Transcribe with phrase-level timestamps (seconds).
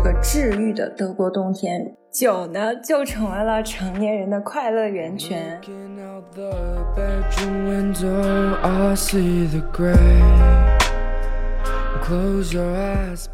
[0.00, 5.60] 这个治愈的德国冬天，酒呢就成为了成年人的快乐源泉。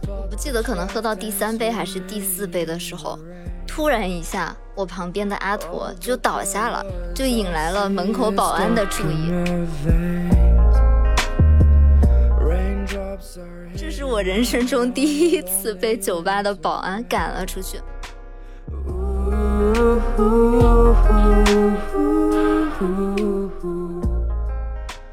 [0.08, 3.18] 我不记得可能喝到第三杯还是第四杯的时候，
[3.66, 6.82] 突然一下，我旁边的阿驼就倒下了，
[7.14, 9.30] 就引来了门口保安的注意。
[13.76, 17.78] 这是我人生中第一次被酒吧的保安赶了出去。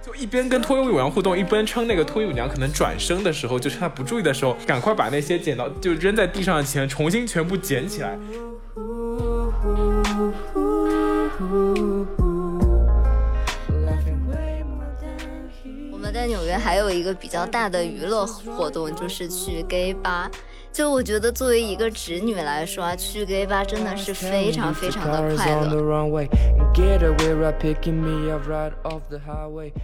[0.02, 8.17] 就一边跟脱衣舞娘互动，一边称那个脱衣舞娘可能转身的时候，就是她不注意的时候，赶快把那些捡到就扔在地上的钱重新全部捡起来。
[16.11, 20.30] 在纽约还有一个比较大的娱乐活动，就是去 gay 吧。
[20.73, 26.27] 就我觉得，作为一个直女来说啊，去 gay 吧真的是非常非常的快乐。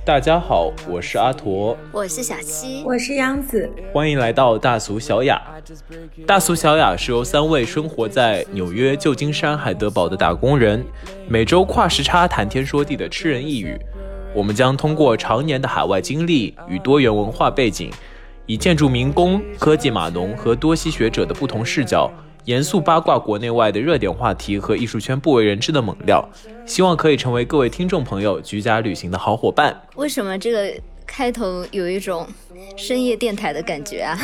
[0.06, 5.42] 大家好，我是阿驼，我是小七，我是杨子，欢迎来到大俗小雅。
[6.26, 10.86] 大俗小雅是由三位生活在纽约、旧金山、海德堡的打工人，
[11.28, 13.78] 每周跨时差谈天说地的吃人一语。
[14.38, 17.90] 我们将通过常年的海外经历与多元文化背景。
[18.46, 22.08] 以建筑民工、科技码农和多西学者的不同视角，
[22.46, 26.24] 严肃八卦国内外的热点话题和艺术圈不为人知的猛料，
[26.68, 29.76] 希望可以成为各位听众朋友居家旅行的好伙伴。
[29.96, 30.72] 为什么这个
[31.08, 32.28] 开头有一种
[32.78, 34.16] 深夜电台的感觉啊？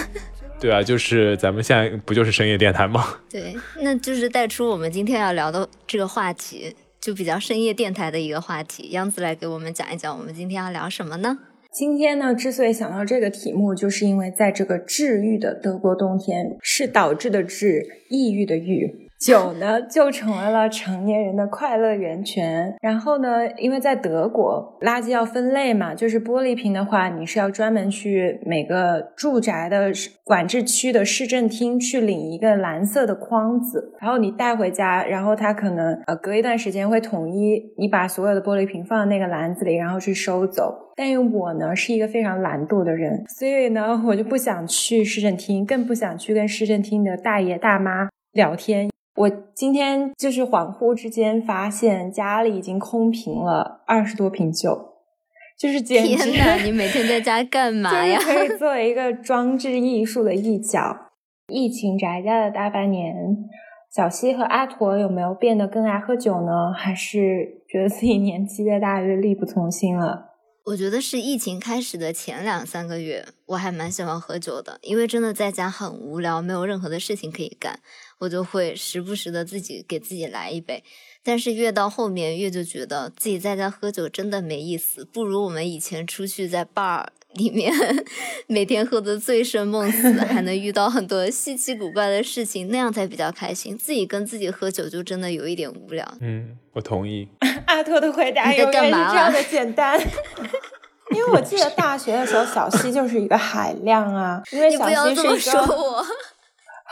[0.60, 3.16] 对啊，就是咱们现在不就是深夜电台吗？
[3.30, 6.74] 对，那就是带出我们今天要聊的这个话题，
[7.04, 8.88] 就比较深夜电台的一个话题。
[8.92, 11.38] 杨子来给我们讲一讲，我们今天要聊什么呢？
[11.70, 19.10] 今天呢，之所以想到这个题目，就是因为在这个治愈的德国冬天，是导致的治，抑郁的郁。
[19.24, 22.76] 酒呢，就成为了成年人的快乐源泉。
[22.82, 29.90] 然后呢，因为在德国，垃圾要分类嘛，就是玻璃瓶的话，你是要专门去每个住宅的
[30.26, 40.92] 管制区的市政厅去领一个蓝色的筐子，然后你带回家，然后他可能呃隔一段时间会统一，你把所有的玻璃瓶放在那个篮子里，然后去收走。
[40.96, 48.93] 但因为我呢是一个非常懒惰的人，所以呢我就不想去市政厅，更不想去跟市政厅的大爷大妈聊天。
[49.16, 54.96] 我今天就是恍惚之间发现家里已经空瓶了二十多瓶酒，
[55.60, 56.32] 就是简直！
[56.32, 58.20] 天哪，你每天在家干 嘛呀？
[58.20, 61.12] 可以 作为一个装置艺术的一角。
[61.48, 63.14] 疫情宅家的大半年，
[63.94, 66.74] 小西和阿驼有没有变得更爱喝酒呢？
[66.74, 70.32] 还是觉得自己年纪越大越力不从心了？
[70.68, 77.78] 我觉得是疫情开始的前两三个月，我还蛮喜欢喝酒的，因为真的在家很无聊，没有任何的事情可以干，
[78.24, 80.82] 我就会时不时的自己给自己来一杯。
[81.22, 87.74] 但是越到后面越就觉得自己在家喝酒真的没意思，不如我们以前出去在 bar 里面
[88.48, 93.78] 每天喝的醉生梦死，还能遇到很多稀奇古怪的事情，那样才比较开心。
[93.78, 96.06] 自己跟自己喝酒就真的有一点无聊。
[96.22, 97.28] 嗯，我同意。
[97.68, 100.00] 阿拓的回答永远是这样的 简单。
[101.12, 104.42] 因为我记得大学的时候，小西就是一个海量啊。
[104.52, 106.06] 因为小西是一个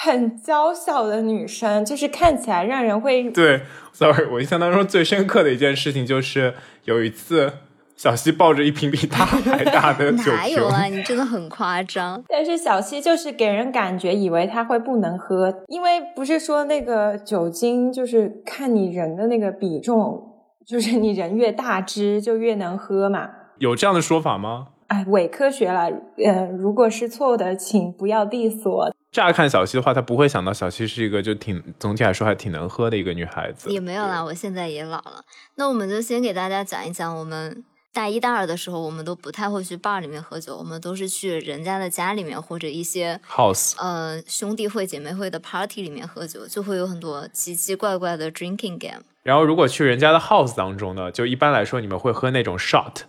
[0.04, 3.62] 很娇小的女生，就是看起来让人会对。
[3.94, 7.54] Sorry，我印象当中最深刻的一件事情就是有一次，
[7.96, 10.34] 小西抱着一瓶比他还大的 酒瓶。
[10.34, 10.86] 哪有啊？
[10.86, 12.24] 你真的很夸张。
[12.28, 20.20] 但是小西就是给人感觉以为他会不能喝，因为不是说那个酒精就是看你人的那个比重，
[20.66, 23.30] 就是你人越大只就越能喝嘛。
[23.60, 24.70] 有这样的说法吗？
[24.91, 25.90] 哎，伪科学了。
[26.18, 28.94] 呃，如果是错误的，请不要 diss 我。
[29.09, 33.69] 乍看小西的话，他不会想到小西是一个就挺总体来说还挺能喝的一个女孩子。
[33.69, 35.24] 也没有啦，我现在也老了。
[35.56, 37.63] 那我们就先给大家讲一讲，我们
[37.94, 49.03] 大一、大二的时候，我们都不太会去 bar 里面喝酒，我们都是去人家的家里面或者一些 house，呃，兄弟会、姐妹会的 party 里面喝酒，就会有很多奇奇怪怪的 drinking game。
[49.23, 53.03] 然后如果去人家的 house 当中呢，就一般来说你们会喝那种 shot。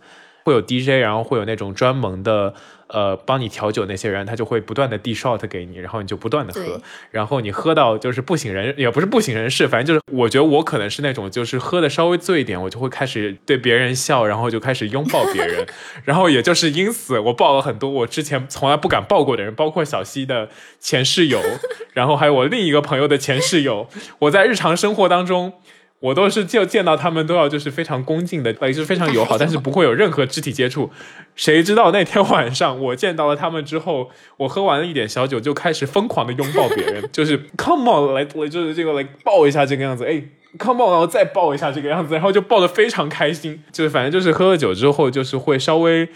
[0.44, 2.52] 会有 DJ，然后会有那种专门的，
[2.88, 6.80] 呃，帮你调酒那些人，他就会不断的递 shot 给你，然后你就不断的喝，
[7.10, 15.66] 然后你喝到就是不省人，也不是不省人事，反正就是我觉得我可能是那种就是喝的稍微醉一点，我就会开始对别人笑，然后就开始拥抱别人，
[16.04, 20.48] 然后也就是因此我抱了很多我之前从来不敢抱过的人，包括小西的
[20.78, 21.40] 前室友，
[21.94, 23.88] 然后还有我另一个朋友的前室友，
[24.20, 25.54] 我在日常生活当中。
[26.02, 30.90] 我都是就见到他们都要就是非常恭敬的，呃，就是非常友好，但是不会有任何肢体接触。
[31.36, 40.20] 谁知道那天晚上我见到了他们之后，我喝完了一点小酒，就开始疯狂的拥抱别人，就是 come on 来，就是这个来抱一下这个样子，哎
[40.58, 43.62] ，come on，然后再抱一下这个样子，然后就抱得非常开心。
[43.70, 46.08] 就是反正就是喝了酒之后，就是会稍微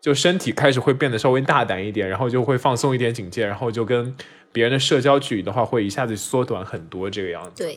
[0.00, 4.14] 就身体开始会变得稍微大胆一点，然后就会放松一点警戒，然后就跟
[4.52, 7.64] 别人的社交距离的话会一下子缩短很多这个样子。
[7.64, 7.76] 对。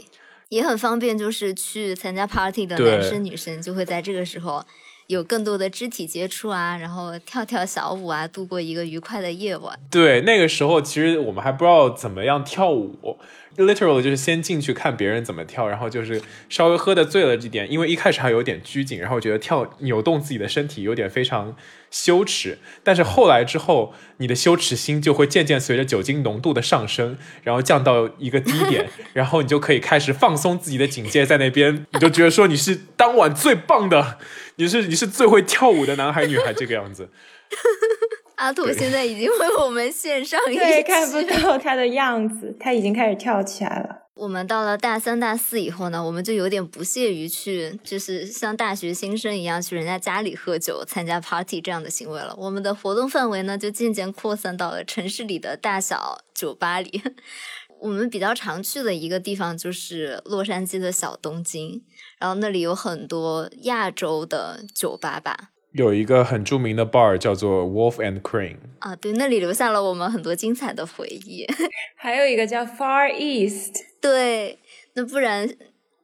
[0.50, 4.64] 也很方便，就是去参加 party 的男生女生就会在这个时候
[5.08, 9.80] 有更多的肢体接触啊，然后跳跳小舞啊，度过一个愉快的夜晚。
[9.90, 13.18] 对，那个时候其实我们还不知道怎么样跳舞。
[13.57, 21.56] Literally 就是先进去看别人怎么跳，然后就是稍微喝的醉了一点，因为一开始还有点拘谨，然后觉得跳扭动自己的身体有点非常
[21.89, 22.59] 羞耻。
[22.83, 34.19] 但是后来之后，你的羞耻心就会渐渐随着酒精浓度的上升，然后降到一个低点， 然后你就可以开始放松自己的警戒，在那边你就觉得说你是当晚最棒的，
[34.57, 37.09] 你是你是最会跳舞的男孩女孩这个样子。
[38.38, 44.04] 阿土现在已经为我们献上一对，看不到他的样子，他已经开始跳起来了。
[44.13, 52.36] 我们到了大三、大四以后呢，我们就有点不屑于去，就是像大学新生一样去人家家里喝酒、参加 party 这样的行为了。
[52.38, 57.01] 我们的活动范围呢，就渐渐扩散到了城市里的大小酒吧里。
[57.80, 61.83] 我们比较常去的一个地方就是洛杉矶的小东京，
[62.19, 65.51] 然后那里有很多亚洲的酒吧吧。
[65.78, 71.46] 有一个很著名的 bar 叫做 Wolf and Crane 啊，对，那里留下了我们很多精彩的回忆。
[71.96, 74.58] 还有一个叫 Far East，对，
[74.94, 75.48] 那不然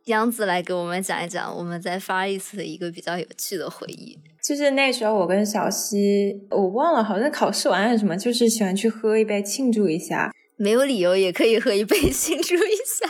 [0.06, 4.18] 杨子来给我们讲一讲我们在 Far East 的一个比较有趣的回忆。
[4.44, 10.31] 就是那时候我跟小西，我忘了，好像考试完还是什么，就是喜欢去喝一杯庆祝一下。
[10.56, 13.10] 没有理由也可以喝一杯 庆祝一下。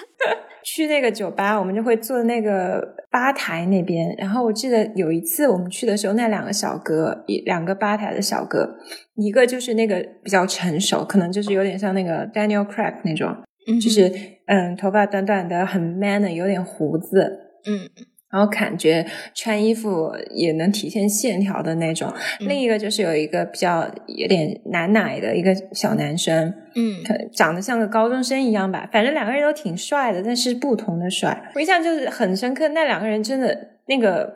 [0.64, 4.16] 去那个酒吧，我们就会坐那个吧台那边。
[4.18, 8.76] 然后我记得有一次我们去的时候，那两个小哥，一两个吧台的小哥，
[9.16, 13.36] 一个就是那个比较成熟，可能就是有点像那个 Daniel Craig 那种，
[13.82, 14.12] 就是
[14.48, 17.90] 嗯，头发短短的，很 man 的，有点胡子，嗯。
[18.34, 22.12] 然后感觉穿衣服也能体现线条的那种。
[22.40, 26.98] 另一个就是有一个比较有点奶奶的一个小男生，嗯，
[27.32, 28.90] 长得像个高中生一样吧。
[28.92, 31.52] 反正两个人都挺帅的，但是不同的帅。
[31.54, 34.36] 我印象就是很深刻，那两个人真的那个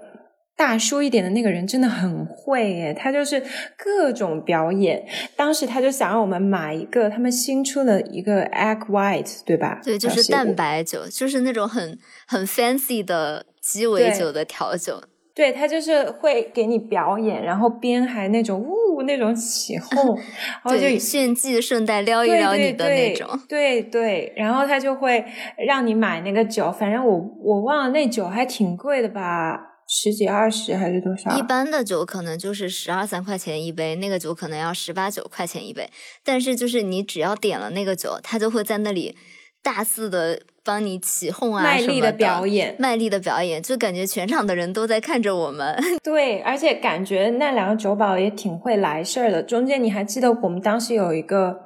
[0.56, 3.42] 大叔一点的那个人真的很会耶，他就是
[3.76, 5.04] 各种表演。
[5.36, 9.82] 当时他就想让我们买一个他们新出的一个 egg white，对吧？
[9.84, 11.98] 对，就是蛋白酒，就是那种很
[12.28, 13.47] 很 fancy 的。
[13.70, 15.02] 鸡尾酒的调酒，
[15.36, 20.16] 对他就是会给你表演，然后边还那种呜那种起哄，
[20.64, 25.26] 然后就炫技，顺带撩一撩你的那种，对对，然后他就会
[25.68, 31.38] 让你买那个酒，反正我我忘了那酒还挺贵的吧，十几二十还是多少？
[31.38, 35.90] 一般的酒可能就是十二三块钱一杯，那个酒可能要十八九块钱一杯，
[36.24, 39.18] 但是就是你只要点了那个酒，他就会在那里
[39.62, 40.42] 大肆的。
[40.68, 45.82] 帮你起哄啊，卖力的表演，卖力的表演，就感觉全场的人都在看着我们。
[46.04, 49.42] 对，而且感觉那两个酒保也挺会来事儿的。
[49.42, 51.58] 中间你还记得我们当时有一个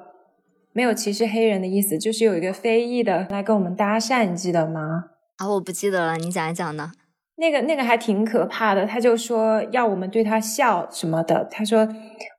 [0.74, 5.06] 没有歧视黑人的意思，就是有一个非裔的来跟我们搭讪，你记得吗？
[5.38, 6.92] 啊，我不记得了，你讲一讲呢。
[7.38, 11.88] 那个那个还挺可怕的，他就说要我们对他笑什么的，他说。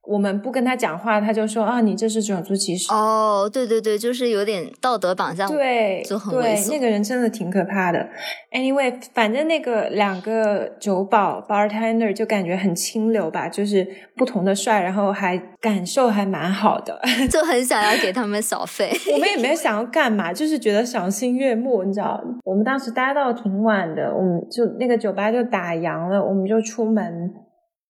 [0.04, 2.92] 我们不跟他讲话，他就说啊，你这是种族歧视。
[2.92, 6.72] 哦，对对对，就是有点道德绑架，对，就很猥琐。
[6.72, 8.08] 那个人真的挺可怕的。
[8.50, 18.90] Anyway，反正那个两个酒保 bartender 就感觉很清流吧，就是不同的帅，然后还感受还蛮好的， 就很想要给他们小费。
[19.12, 22.20] 我们也没有想要干嘛，就是觉得赏心悦目，你知道。
[22.42, 27.30] 我们当时待到挺晚的，我们就那个酒吧就打烊了，我们就出门，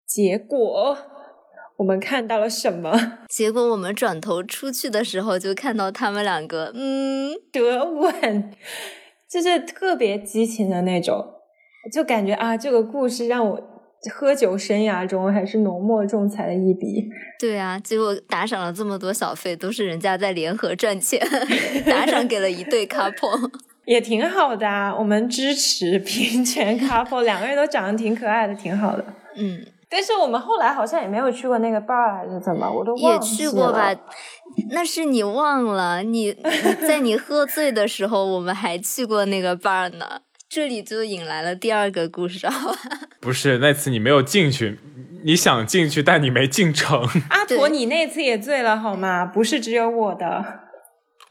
[0.07, 0.95] 结果。
[1.83, 2.93] 我们看到了什么？
[3.29, 8.53] 结果我们转头出去的时候，就看到他们两个，嗯，得吻，
[9.29, 11.27] 就是特别激情的那种，
[11.93, 13.61] 就感觉啊，这个故事让我
[14.13, 17.09] 喝酒生涯中还是浓墨重彩的一笔。
[17.41, 21.21] 对啊，结果打赏了这么多小费，都是人家在联合赚钱，
[21.85, 23.51] 打赏给了一对 couple，
[23.87, 24.95] 也挺好的啊。
[24.97, 29.05] 我们支持平权 couple，两个人都长得挺可爱的，挺好的。
[29.35, 29.67] 嗯。
[29.93, 33.95] 但是我们后来好像也没有去过那个 bar 还是怎么，我都忘了也去过吧？
[34.71, 36.03] 那是你忘了？
[36.03, 36.33] 你
[36.89, 40.23] 在你喝醉的时候，我们还去过那个 bar 呢。
[40.49, 42.79] 这里就引来了第二个故事，好吧？
[43.21, 44.79] 不是那次你没有进去，
[45.25, 47.07] 你想进去，但你没进城。
[47.29, 49.27] 阿婆，你那次也醉了好吗？
[49.27, 50.62] 不是只有我的。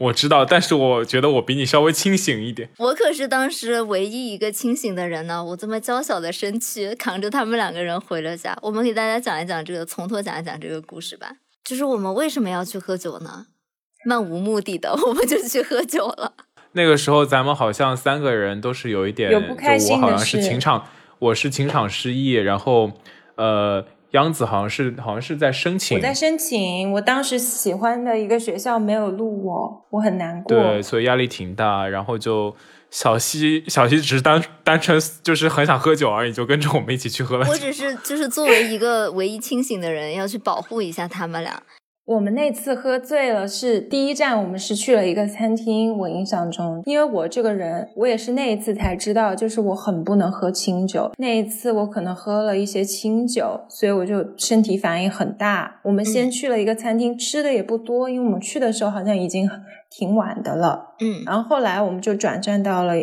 [0.02, 2.70] 我知道，但是我觉得我比你稍微清醒一点。
[2.78, 8.58] 我可是当时唯一一个清醒的人呢，我这么娇小的身躯扛着他们两个人回了家。
[8.64, 11.32] 我们给大家讲一讲这个，从头讲一讲这个故事吧。
[11.64, 13.46] 就是我们为什么要去喝酒呢？
[14.04, 16.34] 漫无目的的， 我们就去喝酒了。
[16.72, 20.88] 那个时候咱们好像三个人都是有一点，有不开心我好像是情场，
[21.20, 22.92] 我是情场失意，然后
[23.36, 23.86] 呃。
[24.12, 30.58] 央子好像是好像是在申请，我在申请，我当时喜欢的一个学校没有录我，我很难过。
[30.58, 31.88] 对，所以压力挺大。
[31.88, 32.54] 然后就
[32.90, 37.48] 小西，小西只是单单纯就是很想喝酒而已，就跟着我们一起去喝了。
[37.48, 41.64] 我只是就是作为一个唯一清醒的人，要去保护一下他们俩。
[42.12, 45.98] 我们那次喝醉了，是第一站，我们是去了一个餐厅。
[45.98, 51.10] 我印象中，因为我这个人，我也是那一次才知道，就是我很不能喝清酒。
[51.18, 55.80] 那一次我可能喝了一些清酒，所以我就身体反应很大。
[55.84, 59.50] 我们先去了一个餐厅，吃的也不多，因为我们去的时候好像已经
[59.90, 60.96] 挺晚的了。
[61.00, 62.96] 嗯，然后后来我们就转战到了。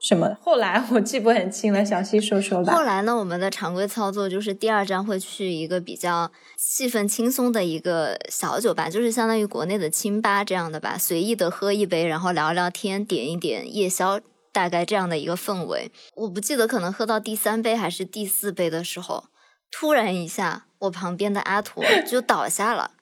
[0.00, 0.34] 什么？
[0.40, 2.72] 后来我记不很清了，小西说说吧。
[2.74, 14.18] 后来呢，我们的常规操作就是第二站会去一个比较气氛轻松的一个小酒吧，就是相当于国内的清吧这样的吧，随意的喝一杯，然后聊聊天，点一点夜宵，
[14.52, 15.92] 大概这样的一个氛围。
[16.14, 19.24] 我不记得可能喝到第三杯还是第四杯的时候，
[19.70, 22.92] 突然一下，我旁边的阿驼就倒下了，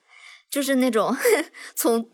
[0.51, 1.15] 就是那种
[1.73, 2.09] 从。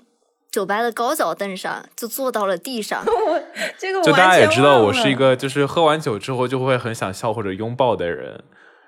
[0.55, 3.03] 酒吧的高脚凳上就坐到了地上，
[3.77, 8.41] 这个就大家也知道，我是一个就是喝完酒之后就会很想笑或者拥抱的人，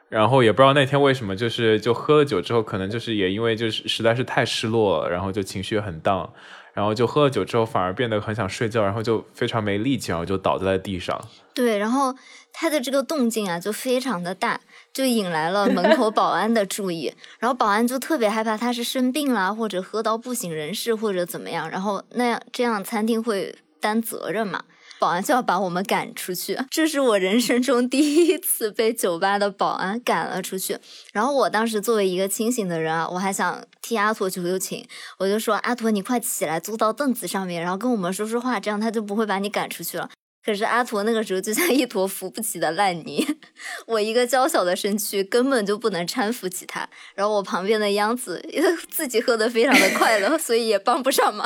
[0.07, 6.31] 然后也不知道那天为什么，就是就喝了酒之后，可能就是也因为就是实在是太失落了，然后就情绪很荡，
[6.73, 11.19] 然后就喝了酒之后反而变得很想睡觉，然后就非常没力气，然后就倒在了地上。
[11.53, 12.15] 对，然后
[12.53, 14.61] 他的这个动静啊就非常的大。
[14.93, 24.63] 就引来了门口保安的注意，然后保安就特别害怕他是生病啦，或者喝到不省人事，或者怎么样，然后那样这样餐厅会担责任嘛？
[24.99, 26.57] 保安就要把我们赶出去。
[26.71, 30.79] 这是我人生中第一次被酒吧的保安赶了出去。
[31.13, 34.83] 然后我当时作为一个清醒的人啊，我还想替阿驼求求情，
[35.19, 40.09] 我就说阿驼你快起来坐到凳子上面，然后跟我们说说话，这样他就不会把你赶出去了。
[40.47, 43.27] 可是阿驼那个时候就像一坨扶不起的烂泥，
[43.85, 46.87] 我一个娇小的身躯根本就不能搀扶起他。
[47.15, 48.41] 然后我旁边的央子
[48.89, 51.45] 自己喝的非常的快乐，所以也帮不上忙。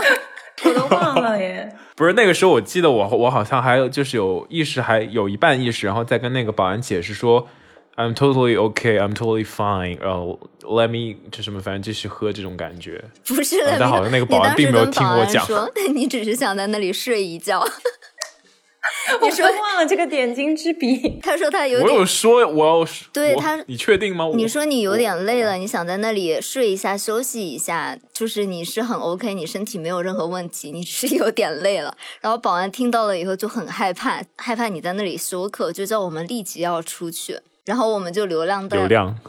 [0.63, 1.75] 我都忘了耶。
[1.97, 7.47] 不是那个时候，我记得我我好像还有就是有意识，还有一半意识，然后再跟那个保安解释说
[7.95, 9.99] ，I'm totally okay, I'm totally fine。
[9.99, 13.03] 然后 Let me 就什么，反正继续喝这种感觉。
[13.25, 15.43] 不是，但好像那个保安并没有听我讲，
[15.95, 17.65] 你只是想在那里睡一觉。
[19.21, 21.19] 你说忘了这个点睛之笔。
[21.21, 24.29] 他说他有点，我有说我要对他，你确定吗？
[24.33, 31.95] 你说你有点累了，你想在那里睡一下休息一下，就是你是很 OK，你身体没有任何问题，你是有点累了。
[32.21, 37.39] 然后保安听到了以后就很害怕，害怕你在那里休克，就叫我们立即要出去。
[37.65, 38.77] 然后我们就流浪到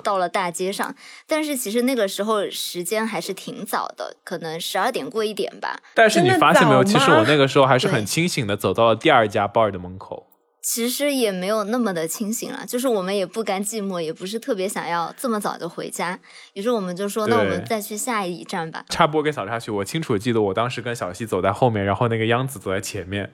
[0.03, 0.95] 到了大街上，
[1.27, 5.79] 但是其实那个时候时间还是挺早的，可能十二点过一点吧。
[5.95, 10.29] 但是你发现没有，其实我那个时候还是很清醒的，走到了第二家 bar 的门口。
[10.63, 16.17] 其实也没有那么的清醒了，就是我们也不甘寂寞，也不是特别想要这么早就回家，
[16.53, 18.85] 于是我们就说，那我们再去下一站吧。
[18.89, 23.33] 插播给小插曲，我清楚记得我当时跟小西走在后面，然后那个央子走在前面。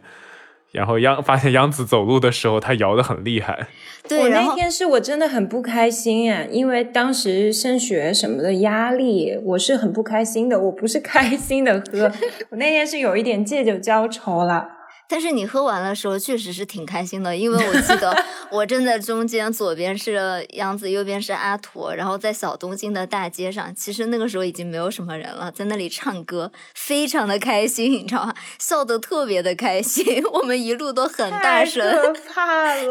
[0.72, 3.68] 然后央发现央子走路的时候，他摇的很厉害。
[4.06, 10.60] 对，我那天是我真的很不开心啊，因为当时升学什么的压力，我是很不开心的。
[10.60, 12.10] 我不是开心的喝，
[12.50, 14.77] 我那天是有一点借酒浇愁了。
[15.08, 18.14] 但是你喝完的时候确实是挺开心的，因为我记得
[18.52, 28.34] 我站在中间，左边是杨子，右边是阿驼，然后在小东京的大街上，其实那个时候已经没有什么人了，在那里唱歌，非常的开心，你知道吗？
[28.58, 31.82] 笑得特别的开心， 我们一路都很大声，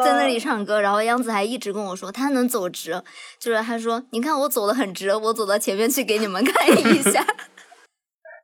[0.03, 3.03] 在那里唱歌，然后杨子还一直跟我说他能走直，
[3.39, 7.23] 就是他说你看我走的很直，我走到前面去给你们看一下。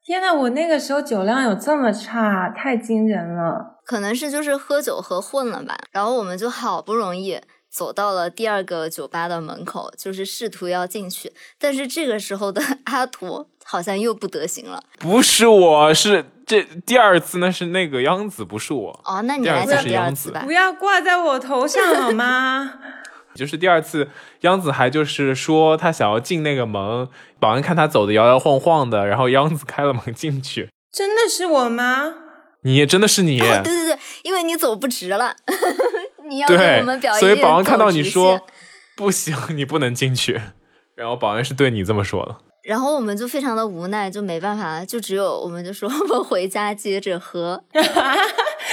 [0.05, 3.79] 天呐，我那个时候酒量有这么差，太惊人了。
[3.85, 5.77] 可能是就是喝酒喝混了吧。
[5.91, 11.31] 然后我们就好不容易走到了第二个酒吧的门口，就是试图要进去。
[11.57, 14.83] 但是这个时候的 阿图好像又不得行了。
[14.99, 18.99] 不是我，是这第二次，那是那个央子，不是我。
[19.05, 20.41] 哦，那你来讲第二次吧。
[20.45, 22.73] 不要挂在我头上好吗？
[23.35, 24.09] 就是第二次，
[24.41, 27.07] 央子还就是说他想要进那个门，
[27.39, 30.69] 保安看他走的摇摇晃晃的，然后央子开了门进去。
[30.91, 32.13] 真的是我吗？
[32.63, 33.39] 你真的是你？
[33.39, 35.35] 对对对，因为你走不直了，
[36.29, 37.19] 你要给我们表演。
[37.19, 38.39] 所以保安看到你说
[38.95, 40.39] 不行，你不能进去。
[40.95, 42.35] 然后保安是对你这么说的。
[42.63, 47.61] 然后我们就非常的无奈，就没办法，就只有我们就说我们回家接着喝。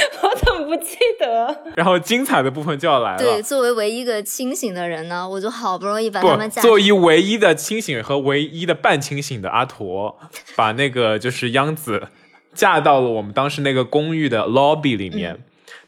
[0.23, 1.63] 我怎么不记得？
[1.77, 3.19] 然后精彩的部分就要来了。
[3.19, 10.19] 对，作为唯一一个清醒的人呢，我就好不容易把他们，架作为唯一的清醒和唯一的半清醒的阿驼，
[10.57, 12.09] 把那个就是央子
[12.55, 15.43] 架到了我们当时那个公寓的 lobby 里面，嗯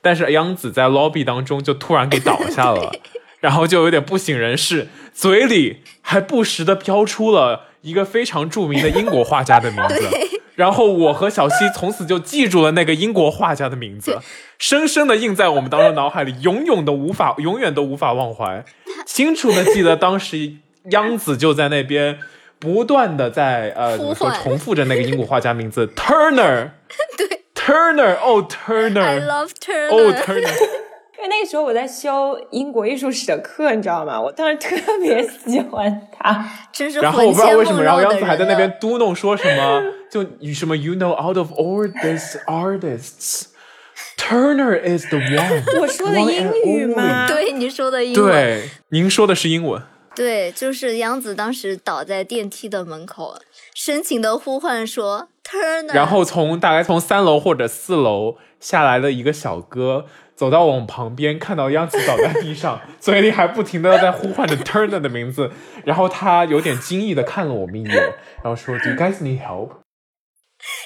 [0.05, 2.91] 但是央子在 lobby 当中就突然给倒下了，
[3.39, 10.09] 然后就有点不省人事，嘴里还不时的飘出了一个非常著名的英国画家的名字。
[10.55, 14.19] 然后我和小西从此就记住了那个英国画家的名字，
[14.59, 18.65] 深深的印在我们当中脑海里，永远都无法，永远都无法忘怀。
[19.07, 20.53] 清楚的记得当时
[20.91, 22.19] 央子就在那边
[22.59, 26.71] 不断的在呃怎么说重复着那个英国画家名字 Turner，
[27.17, 30.82] 对，Turner，哦 I Turner，love Turner，、哦 Turner，
[31.23, 34.21] 因为那个时候我在修英国艺术史的课，你知道吗？
[34.21, 36.45] 我当时特别喜欢他。
[36.73, 43.45] 真是然后我不知道为什么，然后梦绕的人央子还在那啊边嘟哝说什么，就什么 You know out of all these artists。
[44.17, 45.63] Turner is the one。
[45.81, 47.27] 我说的英语吗？
[47.31, 49.81] 对你说的英文，对，您说的是英文。
[50.17, 53.37] 对，就是杨子当时倒在电梯的门口，
[53.75, 60.05] 深情的呼唤说 Turner，然后从大概从三楼或者四楼下来的一个小哥，
[60.43, 65.53] 走到我们旁边，看到央子倒在地上， 嘴里还不停的在呼唤着 Turner 的名字，
[65.85, 67.95] 然后他有点惊异的看了我们一眼，
[68.43, 69.69] 然后说 Do you guys need help？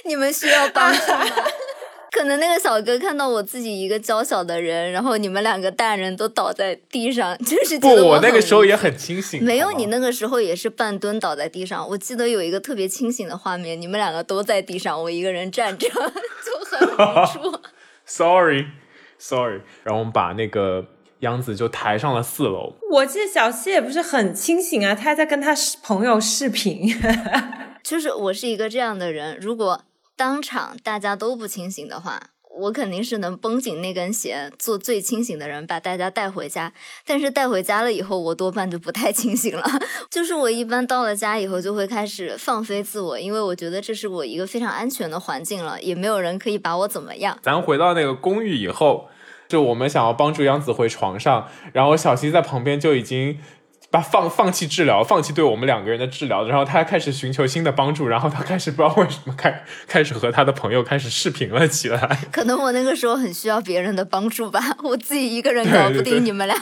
[0.04, 1.24] 你们需要帮助吗？
[2.12, 9.42] 可能那个小哥看到我自己一个娇小的人，然后你们两个大人都倒在地上， 就是不我那个时候也很清醒。
[9.42, 11.88] 没有，你那个时候也是半蹲倒在地上。
[11.88, 17.58] 我记得有一个特别清醒的画面，你们两个都在地上，我一个人站着，就很无助。
[18.04, 18.66] Sorry
[19.28, 20.86] Sorry，然后我们把那个
[21.20, 22.74] 央子就抬上了四楼。
[22.92, 25.52] 我记得小西也不是很清醒啊，他还在跟他
[25.82, 26.88] 朋友视频。
[27.82, 29.82] 就是我是一个这样的人，如果
[30.16, 32.20] 当场大家都不清醒的话，
[32.60, 36.72] 我肯定是能绷紧那根弦，做最清醒的人，把大家带回家。
[37.04, 39.62] 但是带回家了以后，我多半就不太清醒了。
[40.08, 47.36] 就是我一般到了家以后，就会开始放飞自我，因为我觉得这是我一个非常安全的环境了，也没有人可以把我怎么样。
[47.42, 49.08] 咱回到那个公寓以后，
[49.48, 53.38] 就我们想要帮助杨紫回床上，然后小西在旁边就已经
[53.90, 66.56] 把放放弃治疗，放弃对我们两个人的治疗，然后他开始寻求新的帮助，然后他开始不知道为什么开开始和他的朋友开始视频了起来，可能我那个时候很需要别人的帮助吧，我自己一个人搞不定你们俩。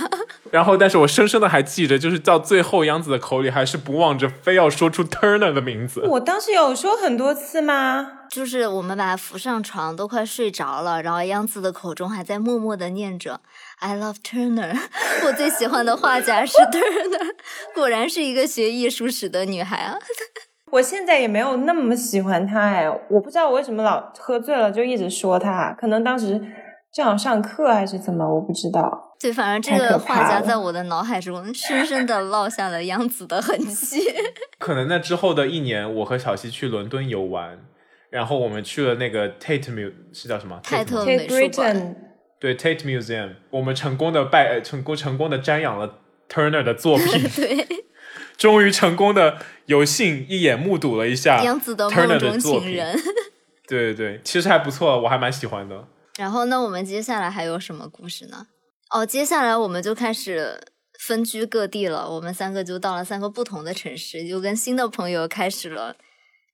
[0.51, 6.03] 然后但是我深深的还记着，就是到最后央子的口里还是不忘着非要说出 Turner 的名字。
[6.03, 8.07] 我当时有说很多次吗？
[8.31, 13.41] 就是我们把他扶上床，都快睡着了，然后央子的口中还在默默的念着
[13.81, 14.77] “I love Turner”，
[15.27, 17.35] 我最喜欢的画家是 Turner，
[17.75, 19.97] 果然是一个学艺术史的女孩啊。
[20.73, 26.41] 我现在也没有那么喜欢他哎，我不知道我为什么老喝醉了就一直说他，可能当时
[26.93, 29.15] 正好上课还是怎么，我不知道。
[29.21, 34.03] 对，反正这个画家在我的脑海中深深的烙下了杨子的痕迹。
[34.59, 37.59] 可能那之后的一年，我和小西去伦敦游玩，
[38.11, 40.59] 然后我们去了那个 Tate Mu 是叫什么？
[40.63, 41.95] 泰 Tate 特 Mu- 美 Tate 术馆 Britain，
[42.45, 47.67] 对 Tate Museum，我们成功的拜呃成功成功的瞻仰了 Turner 的作品， 对，
[48.37, 52.69] 终于成功的有幸一眼目睹了一下央子的 Turner 的梦中作品。
[52.69, 52.95] 情人。
[53.67, 55.89] 对对 对，其实还不错，我还蛮喜欢的。
[56.19, 58.47] 然后呢，我们接下来还有什么故事呢？
[58.91, 60.61] 哦，接下来我们就开始
[61.01, 62.11] 分居各地了。
[62.11, 65.97] 我们三个就到了三个不同的城市，就跟新的朋友开始了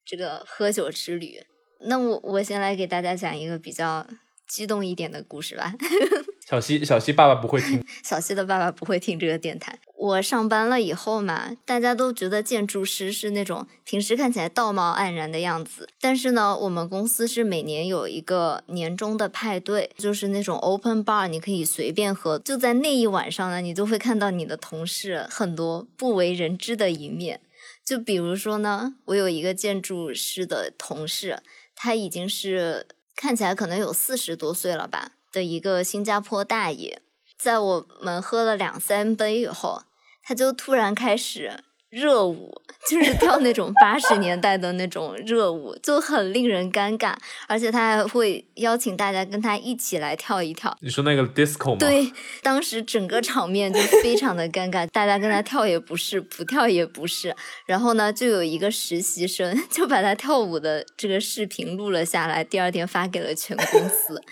[0.07, 1.41] 这个喝酒之旅。
[1.81, 4.07] 那我我先来给大家讲一个比较
[4.51, 5.73] 激动一点的故事吧。
[6.45, 9.79] 小西小西爸爸不会听， 小西的爸爸不会听这个电台。
[9.97, 22.37] 我上班了以后嘛，大家都觉得建筑师是那种平时看起来道貌岸然的样子，但是呢，我们公司是每年有一个年终的派对，就是那种 open bar，你可以随便喝。
[22.41, 27.41] 就在那一晚上呢，你就会看到你的同事很多不为人知的一面。
[27.85, 31.41] 就比如说呢，我有一个建筑师的同事，
[31.77, 32.87] 他已经是
[33.21, 37.03] 看起来可能有四十多岁了吧的一个新加坡大爷，
[37.37, 39.83] 在我们喝了两三杯以后，
[40.23, 42.51] 他就突然开始热舞，
[42.89, 47.15] 就是跳那种八十年代的那种热舞，就很令人尴尬，
[47.49, 50.77] 而且他还会邀请大家跟他一起来跳一跳。
[50.81, 57.35] 你说那个 disco 吗？，对，当时整个场面就非常的尴尬，大家跟他跳也不是，不跳也不是。
[57.67, 64.23] 然后呢，就有一个实习生 就把他跳舞的这个视频录了下来，第二天发给了全公司，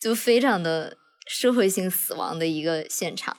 [0.00, 3.36] 就非常的社会性死亡的一个现场。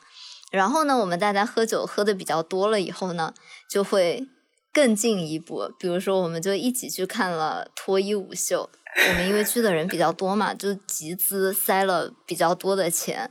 [0.52, 3.32] 然后呢，我们大家喝酒喝的比较多了以后呢，
[3.70, 4.28] 就会
[4.74, 8.70] 更进一步，比如说，我们就一起去看了脱衣舞秀。
[9.08, 13.30] 我们因为去的人比较多嘛，就集资塞了比较多的钱。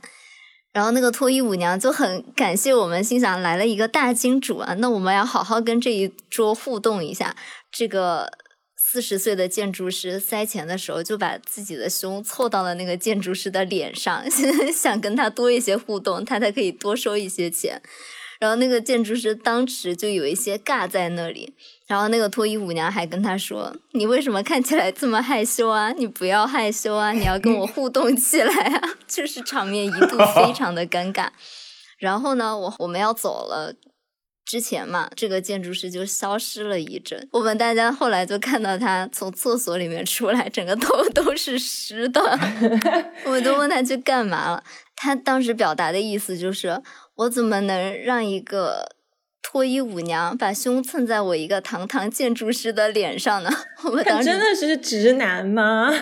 [0.71, 7.35] 然后那个脱衣舞娘就很感谢我们，心想来了一个大金主啊，那我们要好好跟这一桌互动一下。
[7.71, 8.31] 这个
[8.77, 14.23] 四十岁的建筑师塞钱的时候，就把自己的胸凑到了那个建筑师的脸上，
[14.71, 17.81] 想跟他多一些互动，他才可以多收一些钱。
[18.39, 21.53] 然后那个建筑师当时就有一些尬在那里，
[21.87, 25.91] 然后那个脱衣舞娘还跟他说：“你为什么看起来这么害羞啊？
[25.91, 31.27] 你不要害羞啊，你要跟我互动起来啊！” 就是场面一度非常的尴尬。
[31.97, 33.75] 然后呢，我我们要走了
[34.45, 37.27] 之前嘛，这个建筑师就消失了一阵。
[37.33, 42.21] 我们大家后来就看到他从厕所里面出来，整个头 都是湿的。
[43.25, 44.63] 我们都问他去干嘛了，
[44.95, 46.81] 他当时表达的意思就是。
[47.19, 48.95] 我怎么能让一个
[49.41, 53.49] 脱衣舞娘把胸蹭在我一个堂堂建筑师的脸上呢？
[53.83, 55.93] 我们当时真的是直男吗？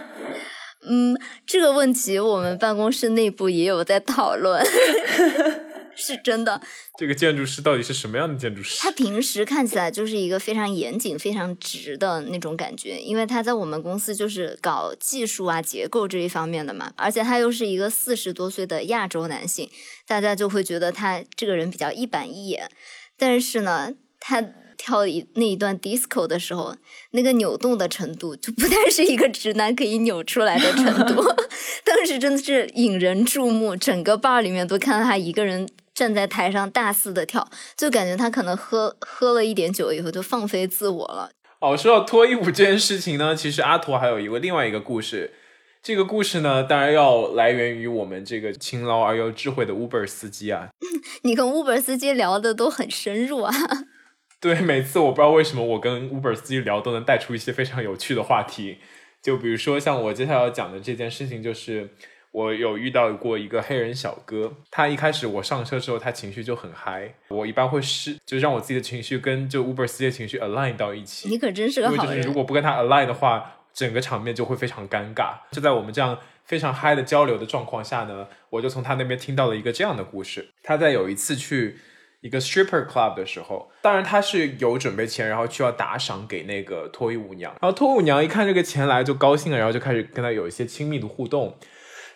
[0.88, 4.64] 嗯，这个问题我们办公室内部也有在讨论。
[5.98, 6.62] 是真的，
[6.98, 8.78] 这个建筑师到底是什么样的建筑师？
[8.80, 19.70] 他平时看起来就是一个非常严谨、非常直的那种感觉，因为他在我们公司就是搞技术啊、结构这一方面的嘛，而且他又是一个四十多岁的亚洲男性，
[20.06, 22.70] 大家就会觉得他这个人比较一板一眼。
[23.18, 24.44] 但是呢，他
[24.78, 26.76] 跳一那一段 disco 的时候，
[27.12, 31.24] 那个扭动的程度就不太是一个直男可以扭出来的程度，
[31.84, 35.68] 当时真的是引人注目，整个 bar 里面都看到他一个人。
[35.98, 41.32] 站在台上大肆的跳，就感觉他可能喝喝了一点酒以后就放飞自我了。
[41.60, 45.34] 哦，说到脱衣舞这件事情呢，其实阿图还有一个另外一个故事。
[45.82, 50.68] 这个故事呢，当然要来源于我们这个勤劳而又智慧的 Uber 司机啊。
[51.24, 53.52] 你跟 Uber 司机聊的都很深入啊。
[54.40, 58.78] 对，每次我不知道为什么我跟 Uber 司机聊都能带出一些非常有趣的话题。
[59.24, 61.90] 就比如说像我接下来要讲的这件事情，就是。
[62.32, 67.14] 我有遇到过一个黑人小哥，他一开始我上车之后，他情绪就很嗨。
[67.30, 71.30] 我一般会是就让我自己的情绪跟就 Uber 司机的情绪 align 到一起。
[71.30, 72.22] 你可真是个好人。
[72.22, 75.36] 如果不跟他 align 的话，整个场面就会非常尴尬。
[75.52, 80.50] 就在我们这样非常嗨的交流的状况下呢，我就从他那边听到了一个这样的故事。
[80.62, 81.78] 他在有一次去
[82.22, 87.52] 一个 stripper club 的时候，当然他是有准备钱，然后需要打赏给那个脱衣舞娘。
[87.62, 91.58] 然后脱衣舞娘一看这个钱来就高兴了，然后就开始跟他有一些亲密的互动。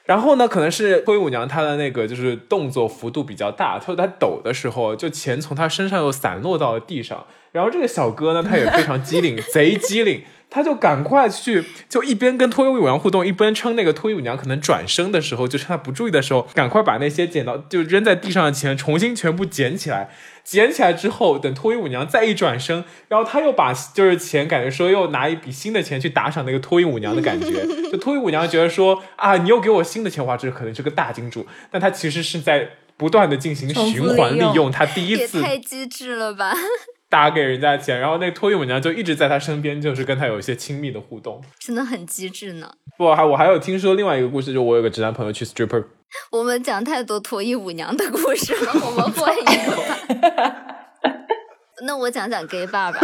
[0.05, 7.25] 然后呢，可能是脱衣舞娘她的那个就是动作幅度比较大，她说她抖的时候，就钱从她身上又散落到了地上。
[7.51, 20.09] 然后这个小哥呢，他也非常机灵，贼机灵，他就赶快去，就一边跟脱衣舞娘互动，一边称那个脱衣舞娘可能转身的时候，就趁他不注意的时候，赶快把那些捡到就扔在地上的钱重新全部捡起来。
[20.43, 27.65] 捡起来之后，等脱衣舞娘再一转身，然后他又把就是钱，感觉说又拿一笔新的钱去打赏那个脱衣舞娘的感觉。
[27.91, 31.45] 就脱衣舞娘觉得说啊，你又给我新的钱，花，这可能是个大金主。
[31.69, 34.71] 但他其实是在不断的进行循环利用。
[34.71, 36.53] 他第一次太机智了吧？
[37.09, 42.71] 打给人家钱，然后那脱衣舞娘就一直在他身边，就是跟他有一些亲密的互动，真的很机智呢。
[42.97, 45.83] 不，还我还有听说另外一个故事，就我有个直男朋友去 stripper。
[46.31, 50.10] 我们讲太多脱衣舞娘的故事了，我们换一个。
[51.85, 52.99] 那我讲讲 gay bar 吧。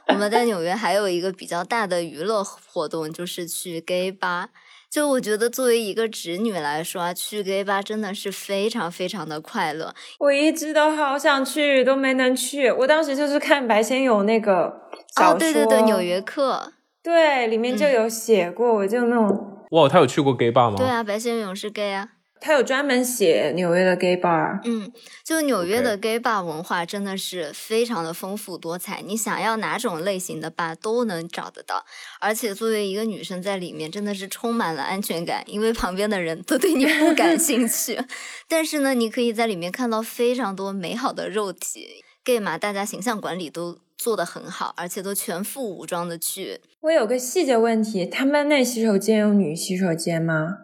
[0.08, 4.46] 我们在纽约还有一个比较大的娱乐活动，就是去 gay bar。
[4.90, 9.94] 就我觉得作为一个直女来说啊，去 gay bar 真的是非常非常的快乐。
[10.18, 12.70] 我一直都好想去，都没能去。
[12.70, 16.70] 我当时就是看白先勇那个小说，对对对，《纽约客》，
[17.02, 19.64] 对，里面就有写过，我就那种。
[19.70, 20.76] 哇，他有去过 gay bar 吗？
[20.76, 22.08] 对啊，白先勇是 gay 啊。
[22.44, 24.90] 他有专门写纽约的 gay bar，嗯，
[25.22, 31.84] 就纽约的 gay bar 文化真的是非常的丰富多彩，你想要哪种类型的 bar 都能找得到，
[32.20, 37.96] 而且作为一个女生在里面真的是充满了安全感，因为旁边的人都对你不感兴趣，
[38.48, 46.60] 但是呢，你可以在里面看到非常多美好的肉体，gay 嘛，大家形象管理都做得很好，而且都全副武装的去。
[46.80, 50.56] 我有个细节问题，他们那洗手间有女洗手间吗？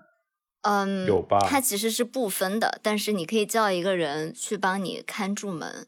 [0.63, 1.39] 嗯，有吧？
[1.49, 5.87] 它其实是不分的，但是你可以叫一个人去帮你看住门，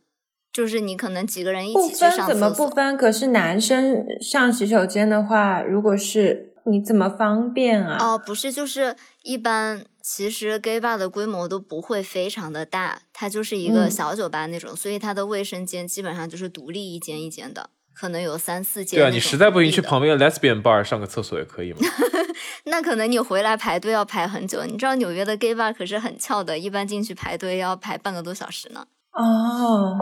[0.53, 2.27] 就是你可能几个人一起去上厕所。
[2.29, 2.97] 怎么不分？
[2.97, 7.97] 可是男生上洗手间的话，如果是你怎么方便啊？
[8.01, 17.71] 哦，不是，就是一般其实 gay bar 的规模都不会非常的大，它就是一个小酒吧那种，所以它的卫生间基本上就是独立一间一间的。
[17.95, 18.99] 可能有三四间。
[18.99, 21.79] 对啊，你实在不行去旁边的 lesbian bar 上个厕所也可以嘛？
[22.65, 24.65] 那可能你回来排队要排很久。
[24.65, 28.85] 你知道纽约的 gay bar 可是很翘的，一般进去排队要排半个多小时呢。
[29.13, 29.99] 哦，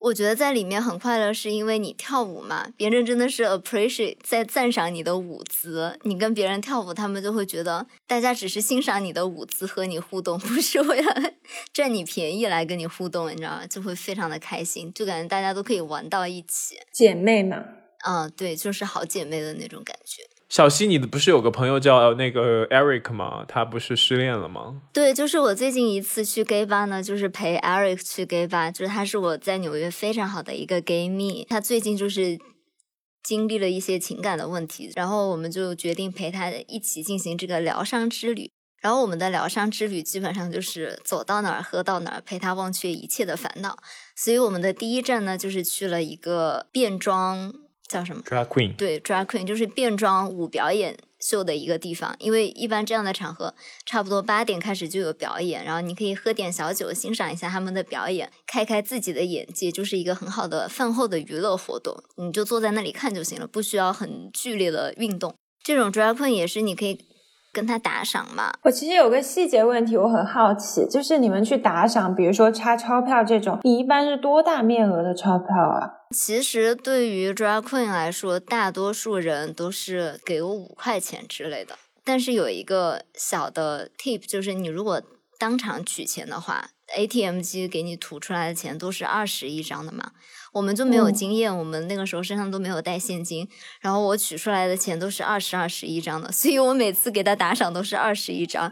[0.00, 5.98] 我觉得在里面很快乐，是因为你跳舞嘛，别人真的是 appreciate 在赞赏你的舞姿。
[6.04, 11.32] 你跟别人跳舞，他们就会觉得大家只是欣赏你的舞姿和你互动， 不是为了
[11.74, 13.66] 占你便宜来跟你互动，你知道吗？
[13.66, 17.62] 就会非常的开心，就感觉大家都可以玩到一起，姐妹嘛。
[18.08, 20.22] 嗯，对，就是好姐妹的那种感觉。
[20.50, 23.44] 小溪，你不是有个朋友叫那个 Eric 吗？
[23.46, 24.82] 他不是失恋了吗？
[24.92, 32.36] 对，就是我最近一次去 gay 吧呢，就是陪 Eric 去 gay 吧，就是他是我在纽约非常好的一个 gay 蜜，他最近就是
[33.22, 38.50] 经历了一些情感的问题，然后我们就决定陪他一起进行这个疗伤之旅。
[38.82, 43.76] 然后我们的疗伤之旅基本上就是走到哪儿喝到哪儿，陪他忘却一切的烦恼。
[44.16, 47.52] 所以我们的第一站呢，就是去了一个变装。
[47.90, 48.76] 叫什么？Drag Queen。
[48.76, 52.14] 对，Drag Queen 就是变装舞表演秀的一个地方。
[52.18, 53.52] 因为一般这样的场合，
[53.84, 61.94] 差不多八点开始就有表演，然后你可以喝点小酒，欣赏一下他们的表演，开开自己的眼界，就是一个很好的饭后的娱乐活动。
[62.16, 65.34] 你就坐在那里看就行了，不需要很剧烈的运动。
[65.62, 66.98] 这种 Drag Queen 也是你可以。
[67.52, 68.52] 跟他打赏嘛？
[68.62, 75.99] 我其实有个细节问题，我很好奇，就是你们去打赏，比如说插钞票这种，你一般是多大面额的钞票啊？
[76.14, 81.78] 其实对于 drag queen 来说，大多数人都是给我五块钱之类的。
[82.02, 85.00] 但是有一个小的 tip，就是你如果
[85.38, 90.10] 当场取钱的话，ATM 机给你吐出来的钱都是二十一张的嘛。
[90.52, 93.46] 我们就没有经验，我们那个时候身上都没有带现金，
[93.80, 98.68] 然后我取出来的钱都是二十二十一张的，所以我每次给他打赏都是二十一张。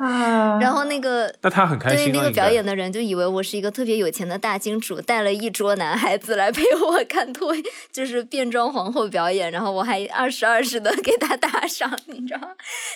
[0.61, 7.55] 然后那个那他很开心，对那个表演的人就以为我是一个特别有钱的大金主，带了一桌男孩子来陪我看脱，
[7.93, 12.49] 就是变装皇后表演，然后我还二十二十的给他打赏，你知道吗？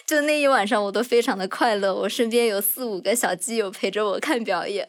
[0.07, 4.88] 就那一晚上我都非常的快乐，我身边有四五个小基友陪着我看表演。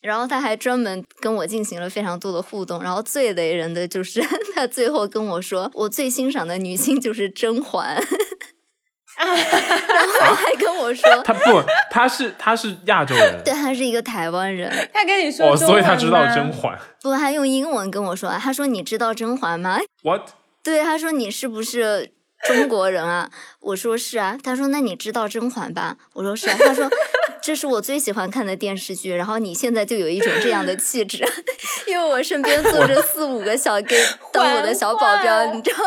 [0.00, 4.20] 然后他还专门跟我进行了非常多的互动，然后最雷人的就是
[4.54, 7.94] 他最后跟我说，我最欣赏的女星就是甄嬛，
[9.16, 20.30] 然后还跟我说，他不，他是他是亚洲人，对，他是一个台湾人，他跟你说，哦，所以他知道甄嬛，不，他用英文跟我说，他说你知道甄嬛吗？What？
[20.62, 22.12] 对，他说你是不是？
[22.48, 25.98] 中国人啊，我说是啊，他说那你知道甄嬛吧？
[26.14, 26.88] 我说是啊，他说
[27.42, 31.24] 这是我最喜欢看的电视剧，然后你现在就有一种这样的气质，
[31.88, 33.96] 因为我身边坐着四五个小 gay
[34.32, 35.78] 当我的小保镖，你知道，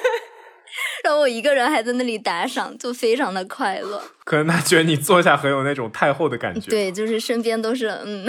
[1.04, 4.02] 然后我一个人还在那里打赏，就非常的快乐。
[4.24, 8.26] 可能他觉得你坐下很有那种太后的感觉，对，就是身边都是嗯。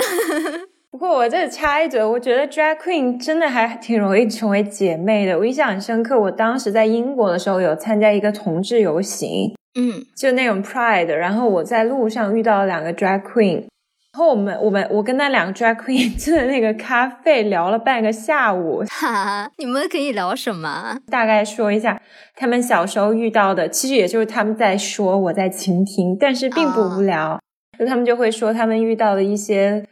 [0.89, 5.37] 不过我这插一嘴，我觉得 drag queen 真的还挺容易成为姐妹的。
[5.37, 13.65] 我印象很深刻，我当时在英国的时候有参加一个同志游行，嗯，就那种 pride，然后我在路上遇到了两个 drag queen，
[14.13, 18.83] 然后我们我们我跟那两个 drag queen 在那个咖啡聊了半个下午。
[18.89, 20.97] 哈，你们可以聊什么？
[21.11, 22.01] 大概说一下
[22.33, 27.37] 他们小时候遇到的，其实也就是他们在说，我在倾听，但是并不无聊。
[27.77, 29.83] 就他们就会说他们遇到的一些。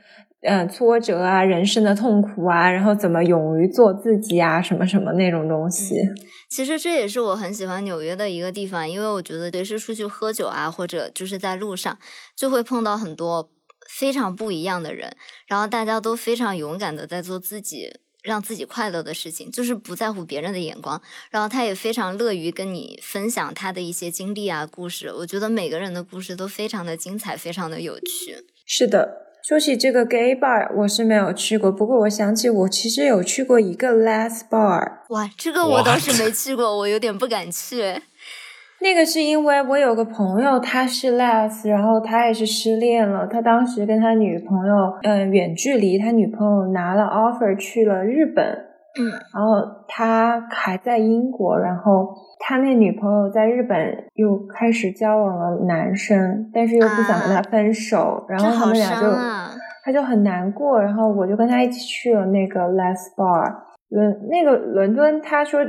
[0.48, 5.96] 嗯，挫折啊，人生的痛苦啊，然后怎么勇于做自己啊，什么什么那种东西。
[6.50, 11.98] 其实这也是我很喜欢纽约的一个地方，因为我觉得随时出去喝酒啊，或者就是在路上，
[12.36, 13.50] 就会碰到很多
[13.90, 15.16] 非常不一样的人，
[15.48, 17.90] 然后大家都非常勇敢的在做自己
[18.22, 21.02] 让自己快乐的事情，就是不在乎别人的眼光。
[21.32, 25.12] 然后他也非常乐于跟你分享他的一些经历啊、故事。
[25.12, 28.38] 我觉得每个人的故事都非常的精彩，非常的有趣。
[28.66, 29.24] 是的。
[29.48, 31.72] 说起这个 gay bar，我是没有去过。
[31.72, 34.82] 不过我想起我其实有去过一个 les bar。
[35.10, 37.94] 哇，这个我倒是没去过，我有点不敢去。
[38.82, 43.28] 那个是因为我有个朋友，他是 les，然后他也是失恋了。
[43.28, 48.65] 他当时跟他女朋友，嗯，远距离，他女朋友拿了 offer 去了日本。
[48.98, 53.78] 嗯，然后他还在英国，然后他那女朋友在日本
[54.14, 59.08] 又开始交往了男生，但是又不想跟他分手，然后他们俩就
[59.84, 63.56] 他就很难过，然后我就跟他一起去了那个 Les Bar，
[63.90, 65.60] 伦那个伦敦，他说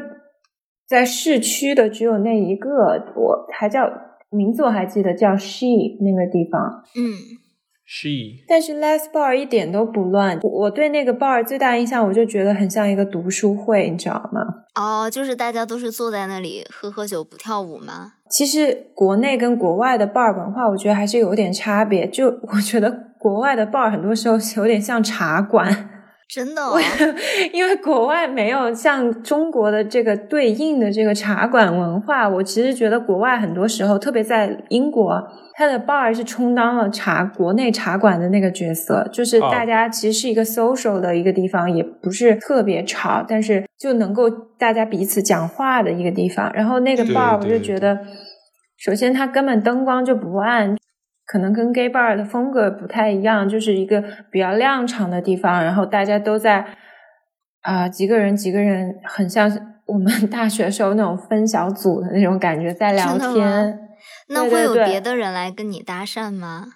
[0.88, 3.90] 在市区的只有那一个，我还叫
[4.30, 5.66] 名字我还记得叫 She
[6.00, 7.45] 那个地方，嗯。
[7.88, 10.40] She，但是 Les Bar 一点都不乱。
[10.42, 14.40] 我对那个 bar 最大印象，我就觉得很像一个读书会，你知道吗？
[14.74, 18.14] 哦，就是大家都是坐在那里喝喝酒不跳舞吗？
[18.28, 22.08] 其实国内跟国外的 bar 文化，我觉得还是有点差别。
[22.08, 25.90] 就我觉得国外的 bar 很多时候有点像茶馆。
[26.28, 26.76] 真的哦，
[27.54, 32.28] 因为国外没有像中国的这个对应的这个茶馆文化。
[32.28, 35.22] 我其实觉得国外很多时候，特别在英国，
[35.54, 46.50] 它的 bar 是充当了茶国内茶馆的那个角色，就是大家其实是一个 social 的一个地方，也不是特别吵，但是就能够大家彼此讲话的一个地方。
[46.52, 47.96] 然后那个 bar 我就觉得，
[48.76, 50.76] 首先它根本灯光就不暗。
[51.26, 56.64] 可能跟 gay bar 的风格不太一样，就是一个比较亮场的地方，然后大家都在
[57.62, 59.50] 啊几个人几个人，很像
[59.86, 63.80] 我们 大学时候那种分小组的那种感觉，在聊天。
[64.28, 66.66] 那会有别的人来跟你搭讪吗？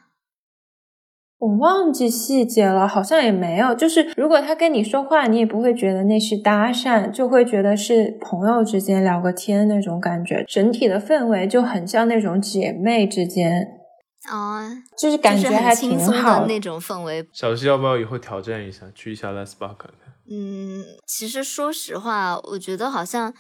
[1.39, 3.75] 我忘记细节了，好像也没有。
[3.75, 10.45] 就是如果他跟你说话，你也不会觉得那是搭讪，就会觉得是朋友之间聊个天那种感觉。
[10.47, 13.80] 整体的氛围就很像那种姐妹之间。
[14.29, 17.27] 哦，就是感觉还挺好的那种氛围。
[17.33, 20.15] 小溪要不要以后挑战一下，去一下 Les Bar 看看？
[20.31, 23.33] 嗯，其实说实话，我觉得好像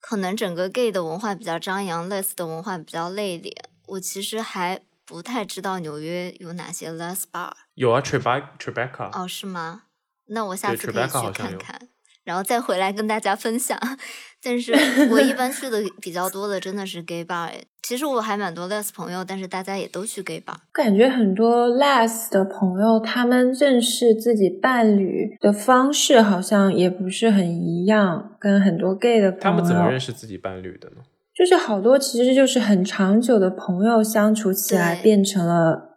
[0.00, 3.52] 可能整个 gay 的文化比较张扬，Les 的文化比较内敛。
[3.86, 7.52] 我其实还不太知道纽约有哪些 Les Bar。
[7.74, 9.10] 有啊，Tribeca。
[9.12, 9.82] 哦，是吗？
[10.26, 11.88] 那我下次可以去看看。
[12.24, 13.78] 然后再回来跟大家分享，
[14.42, 14.72] 但是
[15.10, 17.50] 我一般去的比较多的真的是 gay bar。
[17.88, 20.54] 其实我还蛮多 les 朋友，但是大家也都去 gay bar。
[20.74, 29.42] 感觉很多 les 的朋友，他们认识自己伴侣的方式好像也不是很一样，跟很多 gay 的朋友。
[29.42, 30.96] 他们怎么认识自己伴侣的呢？
[31.34, 35.94] 就是好多其实就是很长久的朋友相处起来变成了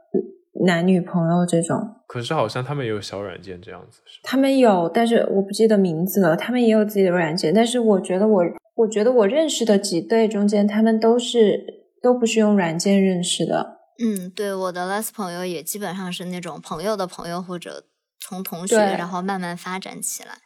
[0.66, 1.78] 男女朋友这种。
[2.08, 6.38] 可是好像他们也有小软件这样子，他们有，但是我不记得名字了。
[6.38, 8.42] 他们也有自己的软件，但是我觉得我，
[8.76, 13.80] 我觉得我认识的几对中间，他们都是都不是用软件认识的。
[14.00, 17.86] 嗯，对，我的 less 朋友也基本上是那种朋友的朋友，或者
[18.20, 20.40] 从同学然后慢慢发展起来。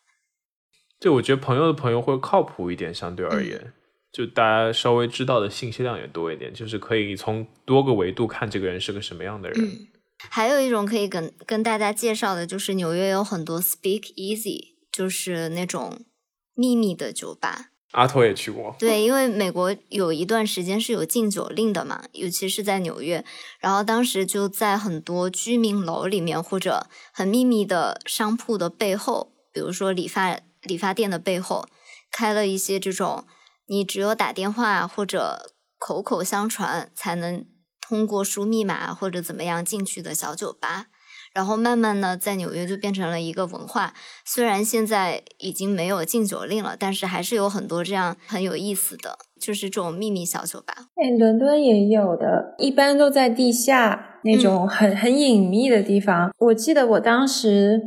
[1.00, 3.74] 对，我觉得朋友的朋友会靠谱一点，相对而言，
[4.12, 9.88] 就大家稍微知道的信息量也多一点，就是可以从多个维度看这个人是个什么样的人。
[10.18, 16.06] 还有一种可以跟跟大家介绍的，就是纽约有很多 Speak Easy，就是那种
[16.54, 17.72] 秘密的酒吧。
[17.96, 18.76] 阿头也去过。
[18.78, 23.26] 对，因为美国有一段时间是有禁酒令的嘛，尤其是在纽约。
[23.60, 31.68] 然后当时就在很多居民楼里面，或者很秘密的商铺的背后，比如说理发理发店的背后，
[32.12, 33.26] 开了一些这种
[33.68, 37.46] 你只有打电话或者口口相传才能。
[37.88, 40.88] 通过输密码或者怎么样进去的小酒吧，
[41.36, 43.94] 然后慢慢呢，在纽约就变成了一个文化。
[44.26, 50.74] 虽然现在已经没有禁酒令了，但是还是有很多这样很有意思的，就是这种秘密小酒吧。
[50.96, 56.32] 哎，伦敦也有的，一般都在地下那种很很隐秘的地方。
[56.40, 57.82] 我记得我当时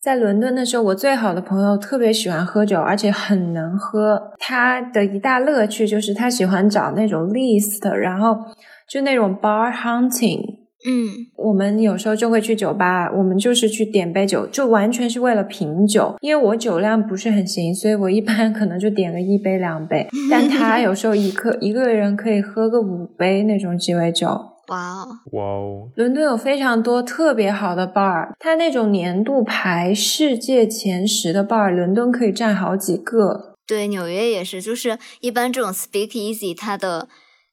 [0.00, 4.32] 在伦敦的时候，我最好的朋友特别喜欢喝酒，而且很能喝。
[4.38, 8.38] 他的一大乐趣就是他喜欢找那种 list，然后。
[8.86, 10.42] 就那种 bar hunting，
[10.86, 16.14] 嗯，我们有时候就会去酒吧，我们就是去点杯酒，就完全是为了品酒。
[16.20, 24.28] 因为我酒量不是很行，所以我一般 可能就点个一杯两杯， 但他有时候一个一个人可以喝个五杯那种鸡尾酒。
[24.68, 25.88] 哇哦，哇哦！
[25.94, 33.56] 伦敦有非常多特别好的 bar，它那种年度排世界前十的 bar，伦敦可以占好几个。
[33.66, 37.08] 对，纽约也是，就是一般这种 Speak Easy，它的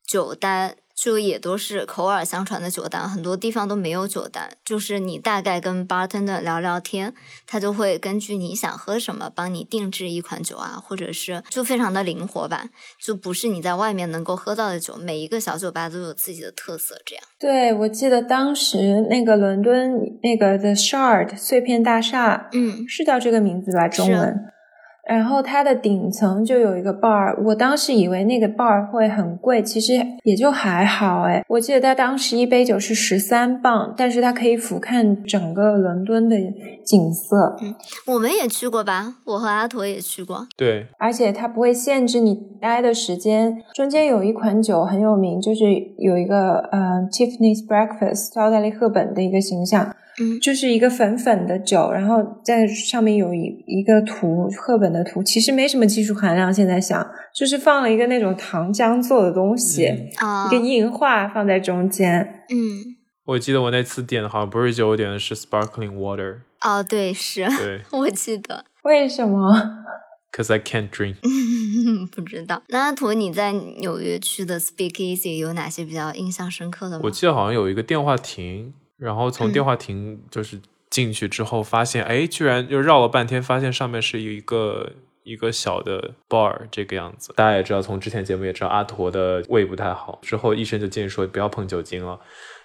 [0.05, 0.75] 酒单。
[1.01, 4.51] 就也都是口耳相传的酒单，很多地方都没有酒单。
[4.63, 7.11] 就是你大概跟 bartender 聊聊天，
[7.47, 12.69] 他就会根据你想喝什么帮你定制一款酒啊，或者是就非常的灵活吧，
[13.03, 14.95] 就不是你在外面能够喝到的酒。
[14.95, 17.23] 每一个小酒吧都有自己的特色，这样。
[17.39, 23.87] 对，我记得当时那个伦敦那个 The Shard 碎片大厦，嗯，是叫这个名字吧？
[23.87, 24.39] 中文。
[25.07, 31.43] 然后它的顶层就有一个 bar，我当时以为那个 bar 会很贵，其实也就还好哎。
[31.47, 36.35] 我记得它当时一杯酒是十三磅，但是它可以俯瞰整个伦敦的
[36.85, 37.57] 景色。
[37.61, 37.75] 嗯，
[38.07, 40.47] 我们也去过吧，我和阿驼也去过。
[40.55, 43.57] 对，而且它不会限制你待的时间。
[43.73, 45.65] 中间有一款酒很有名，就是
[45.97, 49.93] 有一个呃 Tiffany's Breakfast，奥黛丽·赫本的一个形象。
[50.21, 56.53] 嗯，就是一个粉粉的酒，然后在上面有一一个图，赫本的图，其实没什么技术含量。
[56.53, 62.21] 现在想，就是放了一个那种糖浆做的东西，一个硬化放在中间。
[62.49, 62.57] 嗯，
[63.25, 66.41] 我记得我那次点的好像不是酒，我点的是 sparkling water。
[66.61, 68.65] 哦，对，是，对， 我记得。
[68.83, 69.51] 为什么
[70.31, 71.15] ？Cause I can't drink。
[72.11, 72.61] 不知道。
[72.67, 77.01] 那图，你在纽约去的 Speakeasy 有哪些比较印象深刻的吗？
[77.05, 78.73] 我记得好像有一个电话亭。
[79.01, 84.91] 然后从电话亭就是进去之后发现，哎，居然就绕了半天，发现上面是一个
[85.23, 87.33] 一个小的 bar 这个样子。
[87.35, 92.19] 大家也知道，从之前节目也知道，阿驼的胃不太好，之后医生就建议说不要碰酒精了，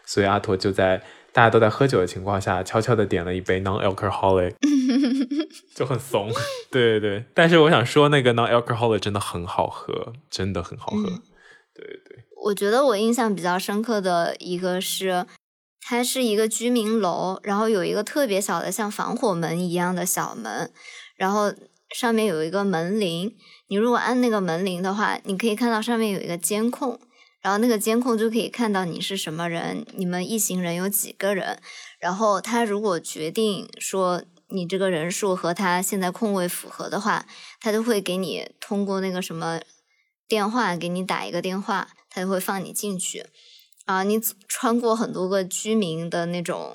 [0.05, 4.55] 所以阿驼就在大家都在喝酒的情况下，悄悄的点了一杯 non-alcoholic，
[5.75, 6.31] 就很怂。
[6.71, 11.03] 对对对，但是我想说，那个 non-alcoholic 真的很好喝，真的很好喝。
[11.75, 15.27] 对对，我觉得我印象比较深刻的一个是，
[15.89, 20.73] 它是一个居民楼，然后有一个特别小的像防火门一样的小门，
[21.15, 21.55] 然后
[21.95, 23.37] 上面有一个门铃。
[23.69, 26.99] 你如果按那个门铃的话，你可以看到上面有一个监控，
[27.41, 31.61] 然后那个监控就可以看到你是什么人，你们一行人有几个人。
[32.01, 37.27] 然后他如果决定说你这个人数和他现在空位符合的话，
[37.61, 39.61] 他就会给你通过那个什么
[40.27, 43.27] 电话给你打一个电话，他就会放你进去。
[43.87, 46.75] 啊，你穿过很多个居民的那种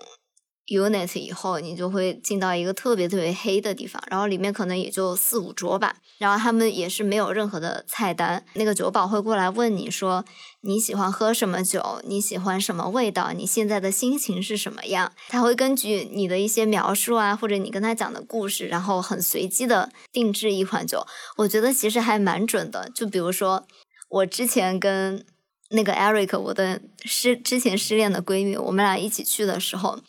[0.67, 10.23] unit 以后，你就会进到一个特别特别黑的地方，然后里面可能也就四五桌吧，然后他们也是没有任何的菜单，那个酒保会过来问你说
[10.61, 21.05] 你喜欢喝什么酒，你喜欢什么味道，你现在的心情是什么样，他会根据你的一些描述啊，或者你跟他讲的故事，然后很随机的定制一款酒，
[21.35, 23.65] 我觉得其实还蛮准的，就比如说
[24.07, 25.25] 我之前跟。
[25.71, 29.99] 那个 Eric，我的失之前失恋的闺蜜，我们俩一起去的时候，